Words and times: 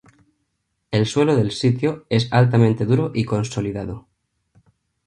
El 0.89 1.05
suelo 1.05 1.35
del 1.35 1.51
sitio 1.51 2.07
es 2.09 2.27
altamente 2.33 2.85
duro 2.87 3.11
y 3.13 3.23
consolidado. 3.23 4.07